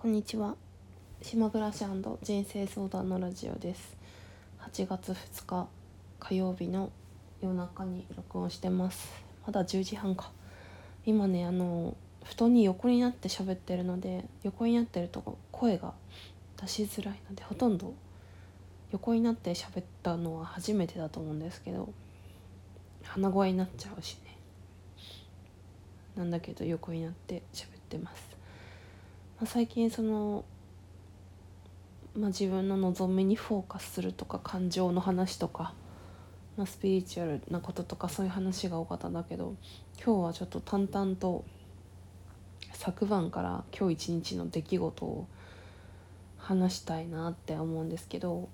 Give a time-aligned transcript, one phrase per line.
[0.00, 0.56] こんにちは。
[1.20, 1.84] 島暮らし
[2.22, 3.98] 人生相談のラジオです。
[4.60, 5.68] 8月2日
[6.18, 6.90] 火曜日の
[7.42, 9.10] 夜中に録音してます。
[9.46, 10.30] まだ10時半か。
[11.04, 15.92] 今ねあの布団に横になって喋ってるので横になってると声が
[16.58, 17.92] 出しづらいのでほとんど
[18.92, 21.92] 横になって喋ったのは初めてだと思うんですけど
[23.02, 24.38] 鼻声になっちゃうしね。
[26.16, 28.29] なんだけど横になって喋ってます。
[29.40, 30.44] まあ、最近その、
[32.14, 35.72] まあ、自分の望みにフォーカスするとか感情の話とか、
[36.58, 39.54] まあ、スピリチュアルなこととかそういう話が多かったんだけど
[39.96, 41.46] 今日はちょっと淡々と
[42.74, 45.26] 昨晩から今日一日の出来事を
[46.36, 48.50] 話したいなって思うんですけど、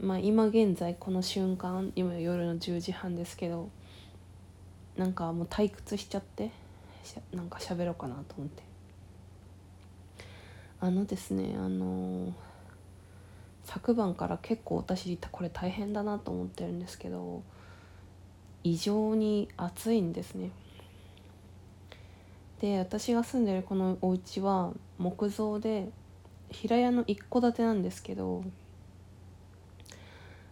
[0.00, 3.70] まあ、今現在この瞬間今夜の10時半ですけど
[4.96, 6.50] なんかもう退屈しちゃって
[7.32, 8.63] なんか喋ろうかなと思って。
[10.84, 12.34] あのですねあの
[13.62, 17.42] 昨晩から結構私これ大変だなと思ってるんですけど
[18.64, 20.50] 異常に暑いんですね。
[22.60, 25.88] で私が住んでるこのお家は木造で
[26.50, 28.44] 平屋の一戸建てなんですけど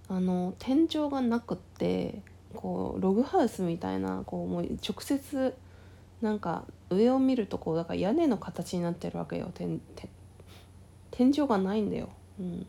[0.08, 2.22] あの天井がなくって
[2.54, 5.54] こうログハウスみたいなこうもう直接
[6.22, 9.78] なんか上を見るとこうだから屋根の形になってるわけよ天
[11.12, 12.08] 天井がないんだよ。
[12.40, 12.66] うん、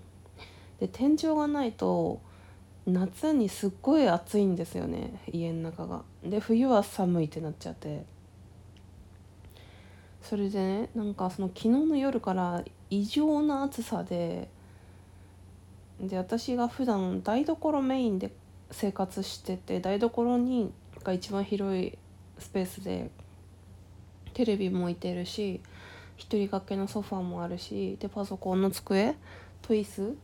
[0.80, 2.22] で天井がないと
[2.86, 6.04] 夏にすっごい暑いんですよね家の中が。
[6.24, 8.06] で冬は寒いってなっちゃって
[10.22, 14.50] それでねなんかその昨日の夜から異常な暑さで
[16.00, 18.32] で私が普段台所メインで
[18.72, 20.72] 生活してて台所に
[21.04, 21.98] が一番広い
[22.40, 23.10] スペースで
[24.34, 25.62] テレビも置いてるし
[26.24, 29.16] 一人掛けのソファーもあるしでパソコンの机
[29.62, 30.18] と椅子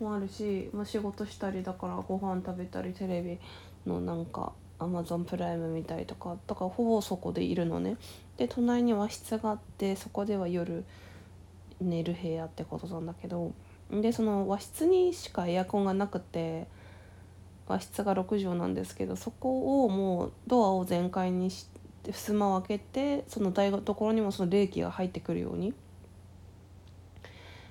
[0.00, 3.38] もあるし、まあ、仕事したりだからご飯食べたりテレビ
[3.84, 7.96] のなんかアマゾンプライム見たりとかだからほぼそこでいるのね。
[8.36, 10.84] で隣に和室があってそこでは夜
[11.80, 13.52] 寝る部屋ってことなんだけど
[13.90, 16.68] でその和室にしかエアコンがなくて
[17.66, 22.84] 和室が6畳なんですけどそこをもうドアを全開にしてで襖を開け
[23.20, 25.74] てその台所にもその冷気が入ってくるように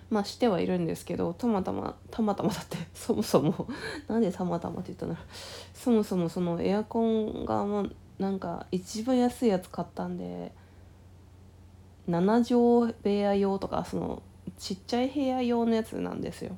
[0.10, 3.68] まあしてはいるんですけどたまたまたまたまだって そもそも
[4.08, 5.16] なんでたまたまって言ったの
[5.74, 10.52] そもそもそのエアコンがもうなんか一番安いやつ買ったんで
[12.08, 14.24] 7畳部屋用とかその
[14.58, 16.58] ちっちゃい部屋用のやつなんですよ。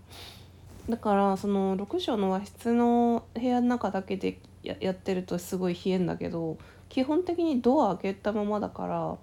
[0.90, 6.58] だからその6畳の和室の部屋の中だけでやってるとすごい冷えんだけど
[6.92, 9.18] 基本的にドア開けたままだから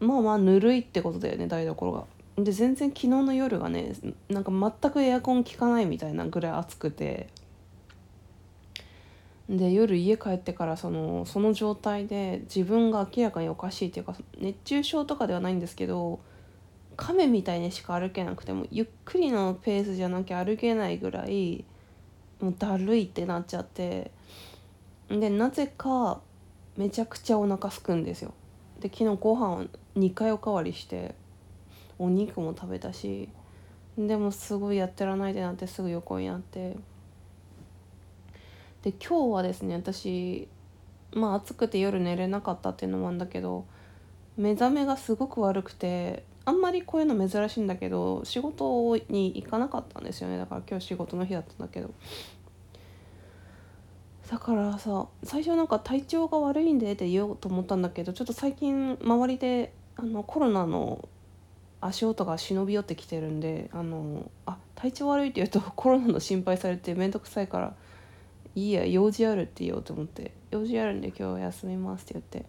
[0.00, 2.06] まあまあぬるいってことだよね台所が。
[2.42, 3.92] で全然昨日の夜がね
[4.30, 7.28] なんか全くエアコン効かないみたいなぐらい暑くて
[9.50, 16.20] で夜家帰ってからそのその状態で自分が明らかにおかしいっていうか熱中症とかではないんですけど
[16.96, 21.66] 亀みたいにしか歩けなくてもゆっくりのペースじゃなきゃ歩けないぐらい
[22.40, 24.12] もうだるいってなっちゃって
[25.10, 26.20] でなぜか
[26.76, 28.34] めちゃくちゃお腹すくんですよ。
[28.80, 29.64] で昨日ご飯を
[29.96, 31.14] 2回おかわりして
[31.98, 33.28] お肉も食べたし
[33.96, 36.76] でもすごいやってらないでなってすぐ横になって。
[38.82, 40.46] で今日はですね私
[41.12, 43.64] まあ暑くて夜寝れなかったっていうのもあるんだけど
[44.36, 50.38] 目覚めがすごく悪くてあんまりこういうの珍しいんだけど仕事に行かなかったんですよね。
[50.38, 51.90] だから今日仕事の日だったんだけど。
[54.28, 61.08] だからさ最初なんか体調が悪いんでって言おうと思ったんだけどちょっと最近周りであのコロナの
[61.80, 67.74] 足音が忍び寄ってきてるんであのあ体調悪いって言うと コロナの心配されて面倒くさいから
[68.54, 72.44] いいや用事あるって言おうと思って用事あるんで今日は休みますって言って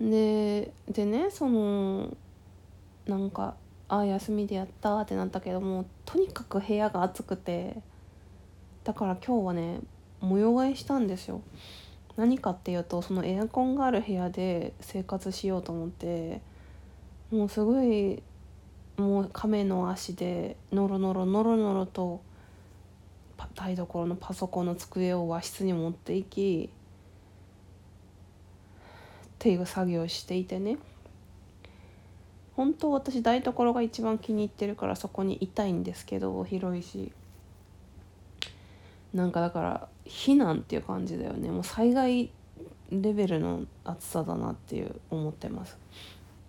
[0.00, 2.16] ででねその
[3.06, 3.54] なんか
[3.88, 7.82] ああ休みでやったってなったけどもとにかく部屋が暑くて。
[8.86, 9.80] だから今日はね
[10.20, 11.40] 模様替えしたんですよ。
[12.16, 16.40] 何かっていうとそのエアコンがある部屋で生活しようと思って
[17.32, 18.22] もうすごい
[18.96, 22.20] もう亀の足でノロノロノロノロと
[23.56, 26.74] 台所のパソコンの机を和室に持っていきっ
[29.40, 30.78] ていう作業をしていてね。
[32.54, 37.10] 本当私台所が一番気に入ってるからそこにいたいんですけど広いし。
[39.16, 41.50] なんかだから避難っていう感じだよね。
[41.50, 42.30] もう災害
[42.90, 45.78] レベルの暑さだなっていう思ってます。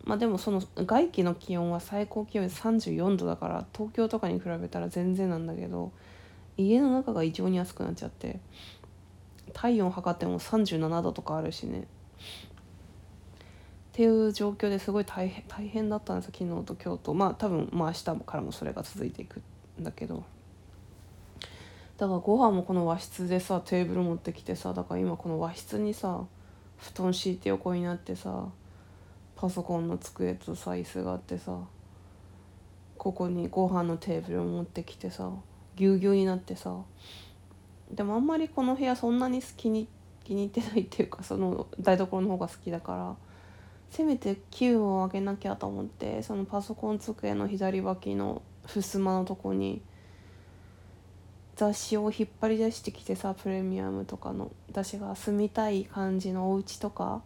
[0.04, 5.92] まあでもその外気の気温は最高気温34度だから東京とかに比べたら全然なんだけど
[6.58, 8.40] 家の中が異常に暑くなっちゃって
[9.54, 11.80] 体温測っても37度とかあるしね。
[11.80, 11.84] っ
[13.94, 17.14] ていう状況ですごい大変大変だったんです昨日と今日と。
[17.14, 19.42] まあ多分まあ明日からもそれが続いていく
[19.80, 20.26] んだけど。
[21.98, 26.26] だからご飯もこの和室でさテーブル持ってきてさだから今この和室にさ
[26.78, 28.46] 布団敷いて横になってさ
[29.36, 31.60] パソコンの机とさ椅子があってさ
[32.98, 35.32] ここにご飯のテーブルを持ってきてさ
[35.76, 36.76] ぎゅうぎゅうになってさ
[37.92, 39.88] でもあんまりこの部屋そんなに好きに
[40.24, 43.16] 気に入ってないっていうかその台所の方が好きだから
[43.90, 49.82] せめて気分を上げなきゃと思ってそのパソコン机の左脇の襖のとこに
[51.58, 57.24] 雑誌を引っ張り出してきてさプレミアムとかの私が住みたい感じのお家とか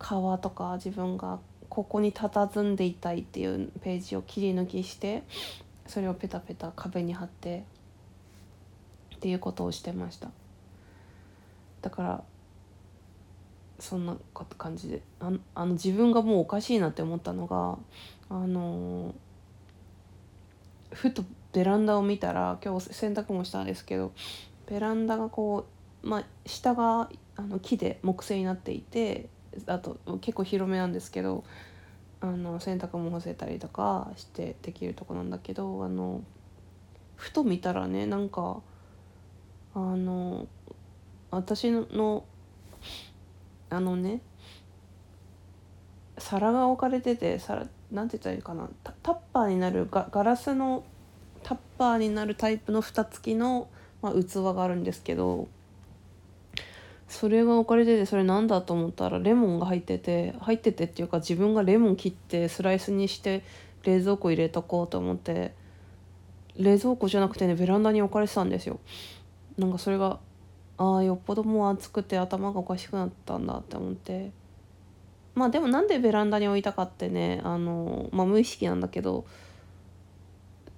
[0.00, 1.38] 川とか自分が
[1.68, 5.22] ここに佇んでいたいっていうページを切り抜きして
[5.86, 7.64] それをペタペタ壁に貼って
[9.14, 10.28] っていうことをしてました。
[11.82, 12.24] だから
[13.78, 14.16] そんな
[14.58, 17.78] 感じでああの自分がもうおかしいなって思ったのが
[18.28, 19.14] あの
[20.90, 24.12] ふとベランダを見たら今日洗濯もしたんですけど
[24.68, 25.66] ベランダがこ
[26.02, 29.28] うまあ下があの木で木製になっていて
[29.66, 31.44] あと結構広めなんですけど
[32.20, 36.22] あの洗濯も干せたりとかしてできるとこなんだけどあの
[37.16, 38.60] ふと見たらねなんか
[39.74, 40.46] あの
[41.30, 42.24] 私の
[43.70, 44.20] あのね
[46.18, 50.84] 皿が置かれてて皿なんて言ったらいいかなタッパーになるガガラスの
[51.80, 53.70] パーになるタイプの蓋付きの、
[54.02, 55.48] まあ、器があるんですけど
[57.08, 63.42] それが置かれててそれなんだと思ったらレモンが入ってて入っててっていうか自分がレモン切ってスライスにして
[63.82, 65.54] 冷蔵庫入れとこうと思って
[66.58, 68.78] 冷蔵庫じゃなくてねベランダに置かれてたんですよ。
[69.56, 70.18] なんかそれが
[70.76, 74.32] ああよっぽどもう暑くて頭がおかしくなったんだって思って。
[75.34, 79.24] まあでもなんでベランダに置いたかってねあのまあ無意識なんだけど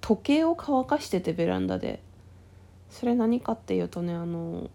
[0.03, 2.01] 時計を乾かしててベランダで。
[2.89, 4.69] それ何かっていうとねあの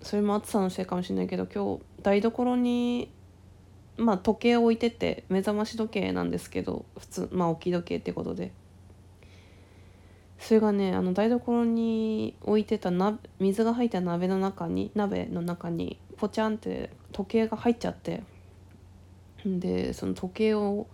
[0.00, 3.10] それも暑さのせいかもしれないけど今日台所に
[3.98, 8.52] まあ時計を置いてて目覚まし時計なんですけど普通まあ置き時計ってことで。
[10.38, 12.90] それがねあの台所に置いてた
[13.38, 18.22] 水が入った鍋の中に鍋の中にポチャンって時計が入っちゃって。
[19.44, 20.86] でその時計を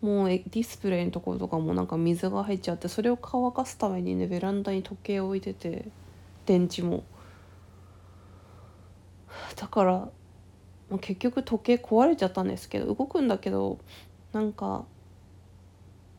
[0.00, 5.88] もうディスプレイのところとかもなんか水が入っちゃってそれを乾かすためにねベランダに時計を置いてて
[6.46, 7.04] 電池も。
[9.56, 10.08] だから
[11.00, 13.78] 結局時計壊れちゃったんですけど動くんだけど
[14.32, 14.84] なんか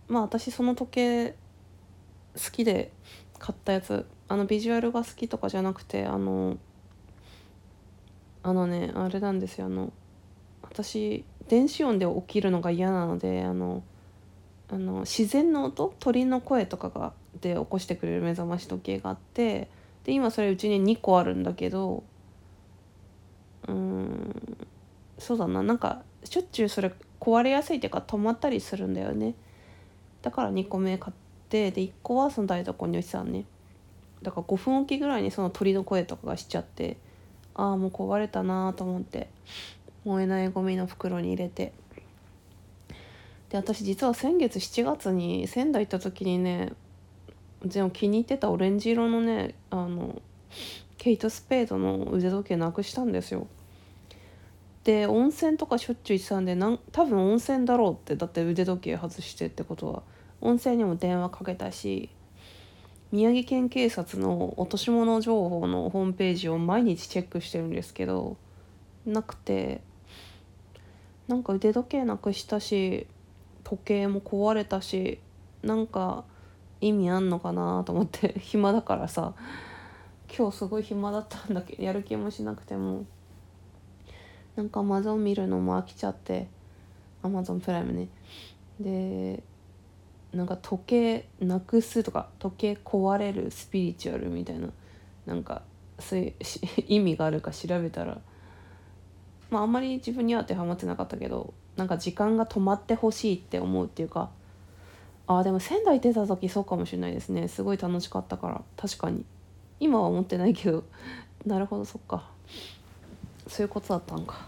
[0.08, 1.36] まあ私その時計
[2.36, 2.92] 好きで
[3.38, 6.58] 買ったやつあのビジュアルが好きとかじゃなくてあの
[8.44, 9.92] あのねあれなんですよあの
[10.62, 13.84] 私電子音で起きるのが嫌なのであの
[14.70, 15.94] あの自然の音？
[16.00, 17.12] 鳥の声とかが
[17.42, 19.68] で起こしてくれる目覚まし時計があって
[20.06, 22.06] で今それうちに2個あるんだけど
[23.68, 24.58] うん
[25.20, 25.62] そうだな。
[25.62, 29.36] なんかしょっちゅうそれ壊れやすいっていうか止まったりするんだよね。
[30.22, 31.14] だから2個目買っ
[31.50, 33.44] てで1個はその台所に置いてたね。
[34.22, 36.96] だから5分おきぐらいにその鳥の声とかがしちゃって
[37.56, 39.28] ああもう壊れたなと思って。
[40.04, 41.74] 燃えないゴミの袋に入れて。
[43.50, 46.72] で私実は先月7月に仙台行った時にね
[47.66, 50.22] 全部気に入ってたオレンジ色のねあの
[50.98, 53.48] ケイト・スペードの腕時計なくしたんですよ。
[54.84, 60.04] で温泉とかしょっちゅう行ってたんでなん多分温泉だろうってだって腕時計外してってことは。
[60.44, 62.10] 温泉にも電話かけたし
[63.12, 68.38] 宮城県警察の落とし物情報のホームページを毎日チェックしてるんですけど
[69.06, 69.82] なくて。
[71.32, 73.08] なんか腕時計なくしたし
[73.64, 75.18] 時計も壊れたし
[75.64, 76.26] なんか
[76.82, 79.34] 意味あんのかなと思って 暇だからさ。
[80.34, 83.06] 今日すごい暇だったんだけどやる気もしなくても。
[84.56, 86.48] なんかアマゾン見るのも飽きちゃって
[87.22, 88.10] アマゾンプライムね。
[88.80, 89.42] で
[90.34, 94.70] なんか時計なくすとか時計壊れるスピリチュアルみたいな
[95.26, 95.62] なんか
[96.00, 96.34] そういう
[96.88, 98.20] 意味があるか調べたら
[99.52, 104.32] まああんまり自分には当てはまってなかったけどなんか時間が止まってほしいって思うっていうか
[105.32, 107.48] ああでも仙台出た時そうかもしれないですね。
[107.48, 108.62] すごい楽しかったから。
[108.76, 109.24] 確かに。
[109.80, 110.84] 今は思ってないけど。
[111.46, 112.30] なるほどそっか。
[113.48, 114.46] そういうことだったんか。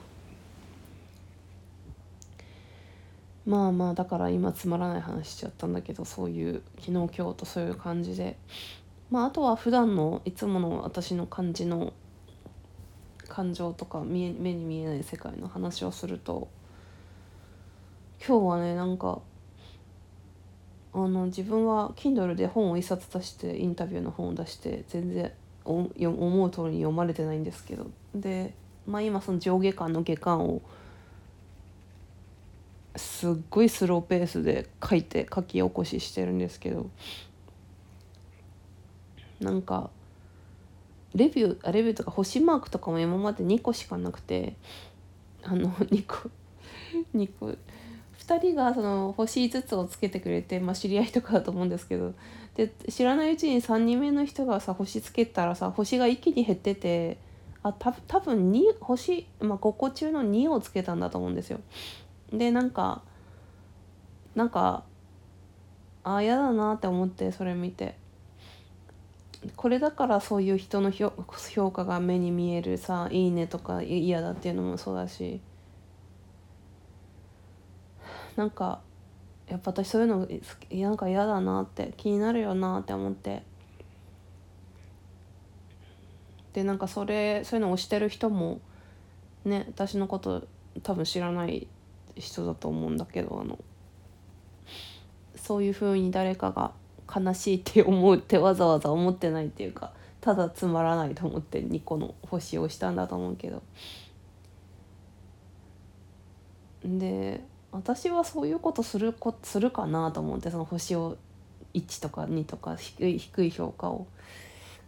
[3.46, 8.38] まあまあだから今つまらない話しちゃったんだけどそういう昨日今日とそういう感じで。
[9.10, 11.94] まああとは普段のいつもの私の感じの
[13.28, 16.50] 感情とか見え目に見えない世界の話をすると
[18.26, 19.20] 今日はねなんか
[20.94, 25.32] あの自分は Kindle で本を一冊出してインタビューの本を出して全然
[25.66, 27.88] 思う通りに読まれてないんですけど。
[28.14, 28.54] で、
[28.86, 30.62] まあ、今その上下巻の下巻を
[32.96, 36.90] すっごいスローペースで書いて書き起こししてるんですけど。
[39.40, 39.90] なんか
[41.16, 44.56] レビューあレビューとか星マークとかも今まで2個しかなくて
[45.44, 46.30] あの 2個
[47.16, 52.14] 2個2人がその星5つをつけてくれて、まあ、知り合いとかだと思うんですけど
[52.56, 57.18] で知らないうちに3人目の人がさ星つけたらさ星が一気に減ってて
[57.64, 61.60] あた多分2星、まあ、5個中の2をつけたんだと思うんですよ。
[62.32, 63.02] でなんか
[64.36, 64.84] なんか
[66.04, 67.96] ああ嫌だなって思ってそれ見て
[69.56, 75.42] これだからそういう人の評価が目に見えるさ「いいね」とか嫌だっていうのもそうだし。
[78.36, 78.82] なんか
[79.48, 80.28] やっぱ私そういうの
[80.72, 83.44] なんか嫌だなって気になるよなって思って。
[86.54, 88.62] でなんかそれそういうのをしてる人も
[89.44, 90.48] ね私のこと
[90.84, 91.68] 多分知らない
[92.16, 93.58] 人だと思うんだけどあの
[95.36, 96.72] そういうふうに誰かが
[97.14, 103.62] 悲しいって思うってわざわざ思ってないっていうかただつまらないと思って2個の星をしたんだと思うけど
[106.86, 111.18] で私はそういうことするこするかなと思ってその星を
[111.74, 114.08] 1とか2とか低い低い評価を。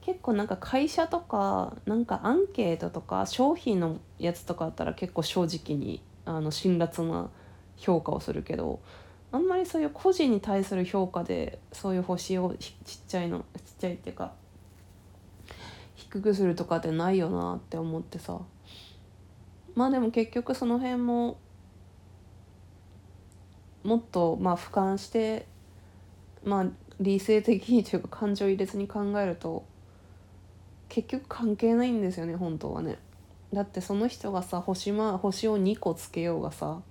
[0.02, 7.32] 結構なんか会社とかなんかアンケートとか商品のやつとかあったら結構正直にあの辛辣な
[7.76, 8.82] 評価をするけど
[9.36, 13.46] あんまりそういう個人に対する評価でそういう星をちっちゃいのちっ
[13.80, 14.32] ちゃいっていうか
[15.96, 18.40] 低くするとかってないよなって思ってさ
[19.76, 21.38] まあでも結局その辺も
[23.84, 25.48] もっとまあ俯瞰して
[26.46, 26.66] まあ
[27.02, 29.66] 理性的にというか感情入れずに考えると
[30.88, 33.00] 結局関係ないんですよね本当はね。
[33.54, 36.82] だってその人がさ星,、ま、星を2個つけようがさ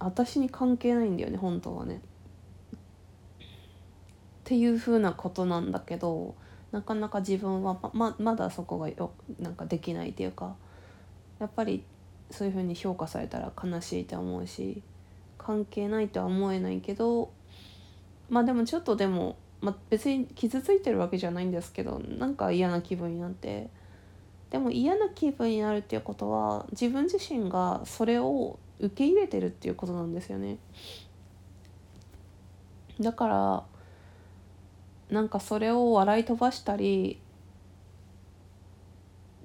[0.00, 1.96] 私に関係ないんだよね本当はね。
[1.96, 2.00] っ
[4.44, 6.34] ていうふうなことなんだけど
[6.72, 10.56] なかなか自分はままだそこがよなんかできないっていうか
[11.38, 11.84] やっぱり
[12.30, 14.82] そういうふうに評価されたら悲しいと思うし
[15.36, 17.30] 関係ないとは思えないけど
[18.28, 23.68] まあでもちょっとでも、まあ、別に傷ついてるわけじゃないんですけどなんか嫌な気分になって
[24.50, 30.58] でも嫌な気分になるっていうことは自分自身がそれを受け入れてるっていうことなんですよね。
[33.00, 33.64] だから
[35.10, 37.20] なんかそれを笑い飛ばしたり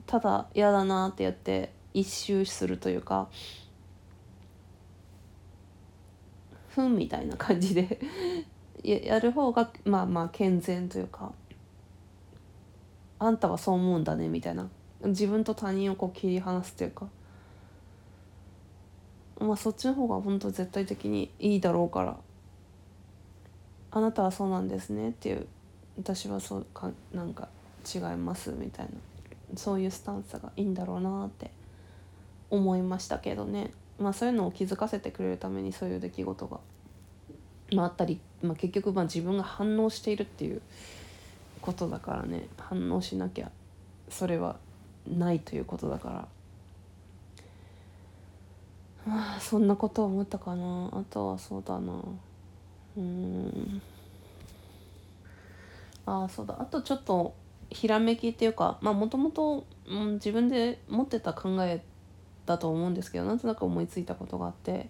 [0.07, 3.29] ただ嫌だなってやって一周するというか
[6.69, 7.99] ふんみたいな感じで
[8.83, 11.31] やる方がまあまあ健全というか
[13.19, 14.67] あんたはそう思うんだねみたいな
[15.05, 17.07] 自分と他人をこう切り離すというか
[19.39, 22.17] まあそっちの方が本当絶対的にいいだろうから。
[23.95, 25.47] あなたはそうなんですねっていう。
[25.97, 27.47] 私はそうかなんか
[27.93, 28.91] 違いますみたいな。
[29.55, 31.51] そういうスタンスがいいんだろうなって
[32.49, 33.71] 思いましたけどね。
[33.99, 36.59] まあそういうのを気づかせてくれるためにそういう出来事が、
[37.73, 40.61] まあ、あったり、まあ、結局まあ自分が反応しているっていう
[41.61, 42.47] ことだからね。
[42.57, 43.51] 反応しなきゃ
[44.09, 44.57] それは
[45.07, 46.27] ないということだから。
[49.05, 50.89] まあそんなこと思ったかな。
[50.93, 51.93] あとはそうだな。
[52.97, 53.81] うん。
[56.05, 56.55] ああそうだ。
[56.59, 57.33] あとちょっと
[57.69, 59.65] ひらめきっていうかまあもともと
[60.13, 61.83] 自分で持ってた考え
[62.45, 64.89] だと思うんですけどなんとなく思いついたことがあって、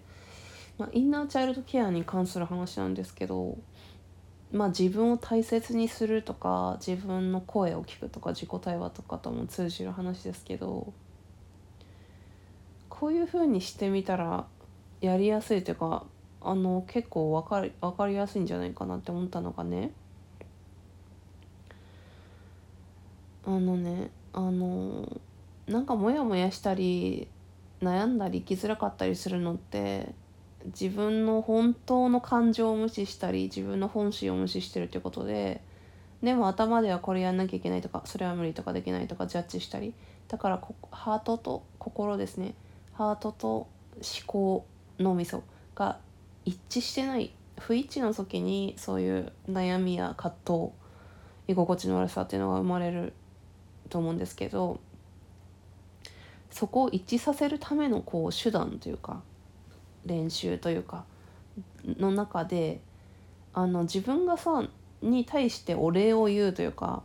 [0.78, 3.56] まあ、インナーチャイルドケアに関する話なんですけど、
[4.52, 10.92] まあ、自分を大切にするとか自分の声を聞くとか自己対話とかとも通じる話ですけど
[13.00, 14.46] こういうふうにしてみたら
[15.00, 16.04] やりやすいというか
[16.40, 19.90] あの結構分かり分かりやすいんじゃないかなって思ったのがね。
[23.46, 25.20] あのねあの
[25.66, 27.28] なんかモヤモヤしたり
[27.82, 30.14] 悩んだり生きづらかったりするのって
[30.66, 35.60] 自分の本当の感情を無視したり自分の本心を無視してるってことで
[36.22, 39.92] でも頭ではこれやんなきゃいけないとかそれは無理とかできないとかジャッジしたり。
[40.28, 42.54] だからハートと心ですね。
[42.94, 43.68] ハートと思
[44.26, 44.66] 考
[44.98, 45.42] 脳みそ
[45.74, 45.98] が
[46.44, 50.72] 一致してない不一致の時にそういう悩みや葛藤
[51.46, 53.12] 居心地の悪さっていうのが生まれる
[53.90, 54.80] と思うんですけど
[56.50, 59.22] そこを一致させるためのこう手段というか
[60.06, 61.04] 練習というか
[61.84, 62.80] の中で
[63.52, 64.64] あの自分がさ
[65.02, 67.02] に対してお礼を言うというか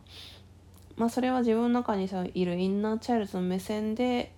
[0.98, 4.32] まあそれは自分の中にさいるインナーチャイルドの目線で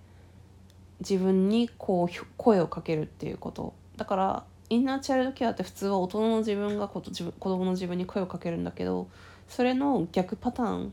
[1.08, 3.74] 自分にこう声をかけるっていうこと。
[3.96, 9.08] だからインナーチャイルドケアって普通は大人の自分が子供の自分に声をかけるんだけど
[9.48, 10.92] それの逆パターン。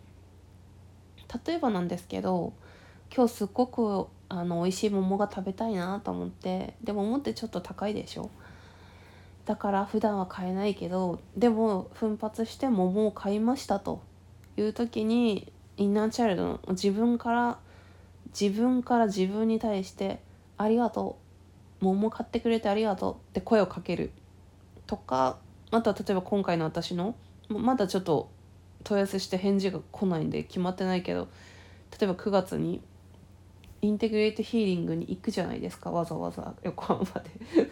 [1.45, 2.53] 例えばなんですけど
[3.15, 8.29] 今日すっごくあの美味しい桃が食べたいなと思ってでも桃ってちょっと高いでしょ？
[9.45, 14.01] だから普段は買えないけどでも奮発して桃を買いましたと
[14.57, 17.57] いう時にインナーチャイルドの自分から
[18.39, 20.19] 自分から自分に対して
[20.57, 21.29] 「ありがとう。
[21.81, 24.11] 桃買ってくれてありがとうって声をかける。
[24.85, 25.37] とか
[25.71, 27.15] あとは例えば今回の私の
[27.47, 28.29] まだちょっと
[28.83, 31.27] 問い合わせして返事が来ないんで決まってないけど
[31.99, 32.81] 例えば9月に
[33.81, 35.91] インテグレートヒーリングに行くじゃないですか。
[35.91, 37.29] わざわざ横浜まで。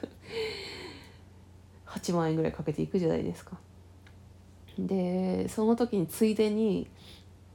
[1.85, 3.57] 8万円ぐらいかけて行くじゃないですか。
[4.77, 6.87] でその時についでに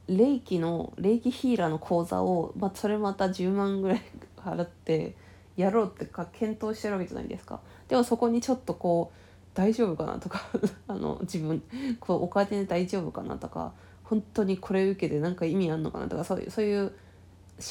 [0.07, 4.01] 霊気の霊気ヒーラーの講座を、まあ、それまた10万ぐらい
[4.37, 5.15] 払って
[5.55, 7.61] やろうってか検討してるわけじゃないですか。
[7.87, 9.17] でもそこにちょっとこう
[9.53, 10.41] 大丈夫かなとか
[10.87, 11.61] あの自分
[11.99, 16.91] こうお金で大丈夫かなとか本当にこれ受けて何か意味あんのかなとかそういうそういう思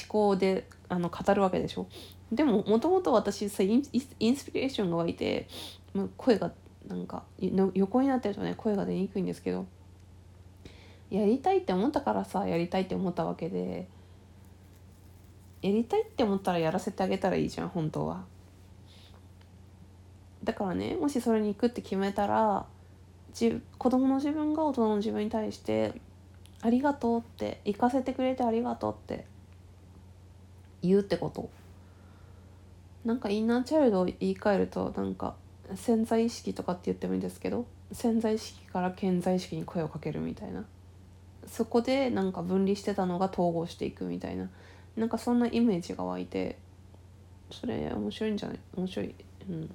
[0.09, 1.87] 考であの語るわけでしょ。
[2.31, 3.83] でももともと私さイン
[4.21, 5.49] インスピレーションが湧いて、
[5.93, 6.53] まあ、声が
[6.89, 7.25] なんか
[7.75, 9.67] 横になってるとね声が出にくいんですけど
[11.13, 13.87] やりたいって思ったからさやりたいって思ったわけで。
[15.63, 18.25] やりたいって思ったらやらせてあげたらいいじゃん本当は。
[20.43, 22.67] だからねもしそれに行くって決めたら
[23.33, 26.01] じ子供の自分が大人の自分に対して
[26.63, 29.25] 「ありがとう」って行かせてくれてありがとうって
[30.83, 31.49] 言うってこと。
[33.05, 35.35] なんかインナーチャイルドを言い換えるとなんか
[35.75, 40.65] 潜在意識とかって言ってもいいんですけど潜在意識から潜在意識に声をかけるみたいな。
[41.47, 44.49] そこでなんか分離してたのが統合していくみたいな。
[44.97, 46.59] なんかそんなイメージが湧いて
[47.51, 48.59] それ面白いんじゃない？
[48.77, 49.15] 面白い。
[49.49, 49.71] うん。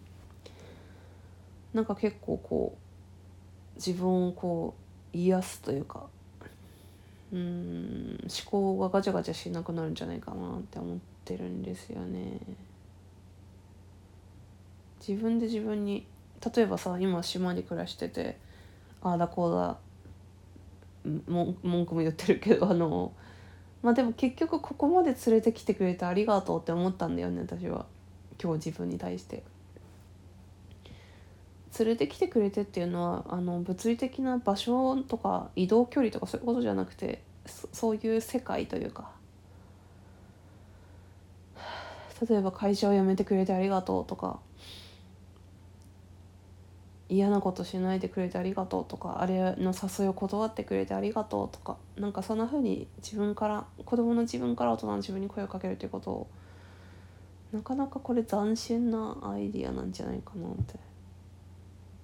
[1.73, 4.75] なんか結構こう自分をこ
[5.13, 6.05] う癒すというか
[7.31, 8.19] うん。
[8.23, 12.39] 思考がガチャガチャしなくなるんじゃないかなって思ってるんですよね。
[14.99, 16.05] 自分で自分に
[16.55, 18.37] 例えばさ今島に暮らしてて
[19.01, 19.77] ああだこうだ
[21.07, 23.13] 文句も言ってるけどあの
[23.81, 27.85] まあでも結局ここまで連れてきてくれてありがとうって思ったんだよね私は
[28.41, 29.43] 今日自分に対して。
[31.79, 39.11] 連れてきてくれてっていうのはあの物理的な場所とか移動距離とかそういうことじゃなくてそういう世界というか
[42.27, 44.39] 例えば会社を辞めてくれてありがとうとか
[47.09, 56.27] 嫌なことしないでくれてありがとうとかあれの誘いを断ってくれてありがとうとかなんかそんな風に自分から子供の自分から大人の自分に声をかけるということを
[57.53, 60.75] なかなかこれ斬新なアイディアなんじゃないかなって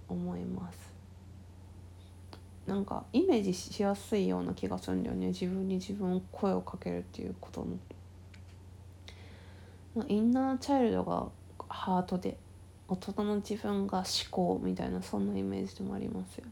[0.07, 0.93] 思います。
[2.65, 7.67] なんかイメージしやすいような気がするんだよね自分に自分を声をかけるっていうこと
[9.97, 11.27] の、インナーチャイルドが
[11.67, 12.37] ハートで
[12.93, 16.51] 大人の自分が思考みたいなそんなイメージでもありますよね。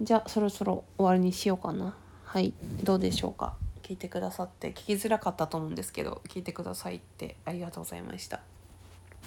[0.00, 1.94] じゃあそろそろ終わりにしようかな。
[2.24, 3.56] はいどうでしょうか。
[3.82, 8.40] 聞いてくださって聞きづらかったと思うんですけど聞いてくださいってありがとうございました。